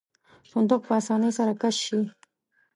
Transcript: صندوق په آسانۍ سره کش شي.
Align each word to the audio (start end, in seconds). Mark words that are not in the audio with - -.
صندوق 0.51 0.81
په 0.87 0.91
آسانۍ 0.99 1.31
سره 1.37 1.53
کش 1.61 1.75
شي. 1.85 1.99